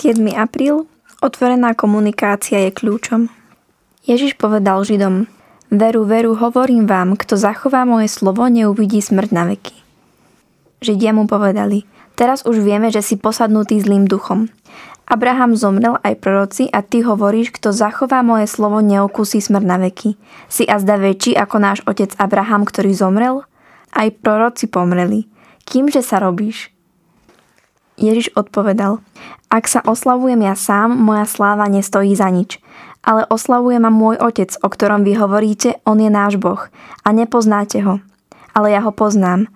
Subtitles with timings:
[0.00, 0.32] 7.
[0.32, 0.88] apríl.
[1.20, 3.28] Otvorená komunikácia je kľúčom.
[4.08, 5.28] Ježiš povedal Židom,
[5.68, 9.76] Veru, veru, hovorím vám, kto zachová moje slovo, neuvidí smrť na veky.
[10.80, 11.84] Židia mu povedali,
[12.16, 14.48] teraz už vieme, že si posadnutý zlým duchom.
[15.04, 20.16] Abraham zomrel aj proroci a ty hovoríš, kto zachová moje slovo, neokusí smrť na veky.
[20.48, 23.44] Si a väčší ako náš otec Abraham, ktorý zomrel?
[23.92, 25.28] Aj proroci pomreli.
[25.68, 26.72] Kýmže sa robíš?
[28.00, 29.04] Ježiš odpovedal,
[29.50, 32.62] ak sa oslavujem ja sám, moja sláva nestojí za nič.
[33.00, 36.68] Ale oslavuje ma môj otec, o ktorom vy hovoríte, on je náš Boh.
[37.02, 37.98] A nepoznáte ho.
[38.52, 39.48] Ale ja ho poznám.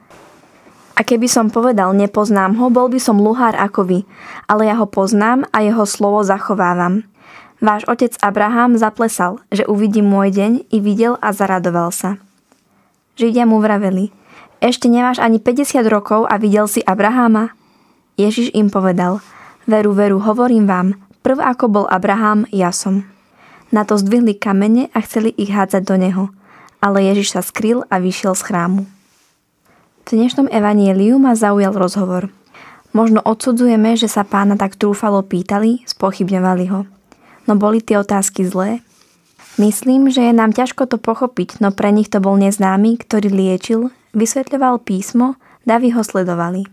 [0.95, 3.99] A keby som povedal, nepoznám ho, bol by som luhár ako vy.
[4.49, 7.05] Ale ja ho poznám a jeho slovo zachovávam.
[7.63, 12.19] Váš otec Abraham zaplesal, že uvidí môj deň i videl a zaradoval sa.
[13.15, 14.11] Židia mu vraveli,
[14.65, 17.53] ešte nemáš ani 50 rokov a videl si Abraháma?
[18.17, 19.21] Ježiš im povedal,
[19.65, 23.09] veru, veru, hovorím vám, prv ako bol Abraham, ja som.
[23.73, 26.25] Na to zdvihli kamene a chceli ich hádzať do neho,
[26.79, 28.83] ale Ježiš sa skryl a vyšiel z chrámu.
[30.05, 32.29] V dnešnom evanieliu ma zaujal rozhovor.
[32.93, 36.87] Možno odsudzujeme, že sa pána tak trúfalo pýtali, spochybňovali ho.
[37.49, 38.85] No boli tie otázky zlé?
[39.57, 43.95] Myslím, že je nám ťažko to pochopiť, no pre nich to bol neznámy, ktorý liečil,
[44.13, 46.67] vysvetľoval písmo, davy ho sledovali.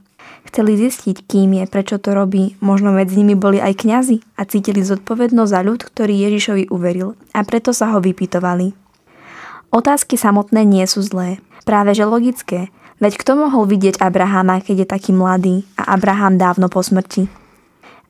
[0.52, 2.60] Chceli zistiť, kým je, prečo to robí.
[2.60, 7.48] Možno medzi nimi boli aj kňazi a cítili zodpovednosť za ľud, ktorý Ježišovi uveril a
[7.48, 8.76] preto sa ho vypytovali.
[9.72, 12.68] Otázky samotné nie sú zlé, práve že logické,
[13.00, 17.32] veď kto mohol vidieť Abraháma, keď je taký mladý a Abraham dávno po smrti?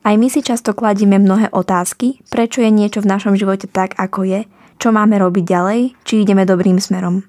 [0.02, 4.26] Aj my si často kladíme mnohé otázky, prečo je niečo v našom živote tak, ako
[4.26, 4.50] je,
[4.82, 7.22] čo máme robiť ďalej, či ideme dobrým smerom.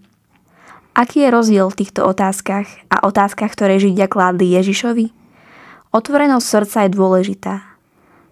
[0.94, 5.10] Aký je rozdiel v týchto otázkach a otázkach, ktoré Židia kládli Ježišovi?
[5.90, 7.54] Otvorenosť srdca je dôležitá.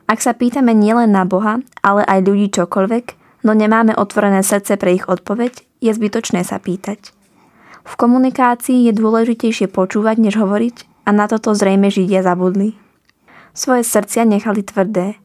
[0.06, 3.06] Ak sa pýtame nielen na Boha, ale aj ľudí čokoľvek,
[3.50, 7.10] no nemáme otvorené srdce pre ich odpoveď, je zbytočné sa pýtať.
[7.82, 12.78] V komunikácii je dôležitejšie počúvať, než hovoriť a na toto zrejme Židia zabudli.
[13.58, 15.18] Svoje srdcia nechali tvrdé,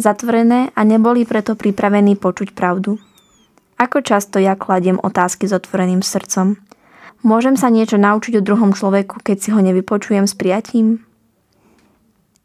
[0.00, 2.96] zatvorené a neboli preto pripravení počuť pravdu.
[3.76, 6.56] Ako často ja kladiem otázky s otvoreným srdcom–
[7.26, 11.02] Môžem sa niečo naučiť o druhom človeku, keď si ho nevypočujem s prijatím?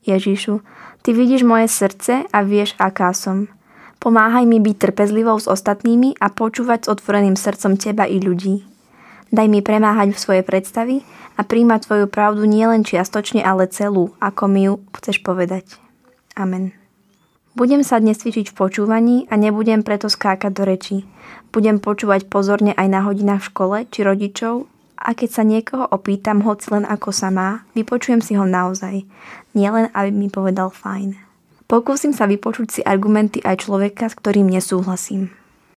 [0.03, 0.65] Ježišu,
[1.03, 3.51] Ty vidíš moje srdce a vieš, aká som.
[3.99, 8.63] Pomáhaj mi byť trpezlivou s ostatnými a počúvať s otvoreným srdcom Teba i ľudí.
[9.31, 11.01] Daj mi premáhať v svoje predstavy
[11.35, 15.79] a príjmať Tvoju pravdu nielen čiastočne, ale celú, ako mi ju chceš povedať.
[16.35, 16.82] Amen.
[17.53, 20.97] Budem sa dnes cvičiť v počúvaní a nebudem preto skákať do rečí.
[21.53, 24.65] Budem počúvať pozorne aj na hodinách v škole či rodičov
[24.97, 29.05] a keď sa niekoho opýtam, hoci len ako sa má, vypočujem si ho naozaj.
[29.53, 31.13] Nielen, aby mi povedal fajn.
[31.69, 35.29] Pokúsim sa vypočuť si argumenty aj človeka, s ktorým nesúhlasím.